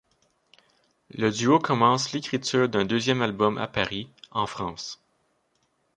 Le 1.11 1.29
duo 1.29 1.59
commence 1.59 2.11
l'écriture 2.11 2.67
d'un 2.67 2.85
deuxième 2.85 3.21
album 3.21 3.59
à 3.59 3.67
Paris, 3.67 4.09
en 4.31 4.47
France. 4.47 4.99